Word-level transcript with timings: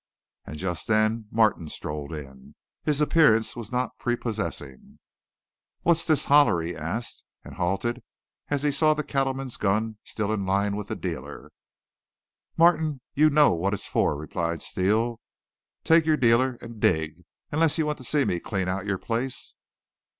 And 0.45 0.57
just 0.57 0.87
then 0.87 1.27
Martin 1.29 1.67
strolled 1.69 2.11
in. 2.11 2.55
His 2.83 3.01
appearance 3.01 3.55
was 3.55 3.71
not 3.71 3.99
prepossessing. 3.99 4.97
"What's 5.83 6.05
this 6.05 6.25
holler?" 6.25 6.59
he 6.59 6.75
asked, 6.75 7.23
and 7.43 7.53
halted 7.53 8.01
as 8.49 8.63
he 8.63 8.71
saw 8.71 8.95
the 8.95 9.03
cattleman's 9.03 9.57
gun 9.57 9.99
still 10.03 10.33
in 10.33 10.43
line 10.43 10.75
with 10.75 10.87
the 10.87 10.95
dealer. 10.95 11.51
"Martin, 12.57 13.01
you 13.13 13.29
know 13.29 13.53
what 13.53 13.75
it's 13.75 13.85
for," 13.87 14.17
replied 14.17 14.63
Steele. 14.63 15.19
"Take 15.83 16.07
your 16.07 16.17
dealer 16.17 16.57
and 16.61 16.79
dig 16.79 17.23
unless 17.51 17.77
you 17.77 17.85
want 17.85 17.99
to 17.99 18.03
see 18.03 18.25
me 18.25 18.39
clean 18.39 18.67
out 18.67 18.87
your 18.87 18.97
place." 18.97 19.55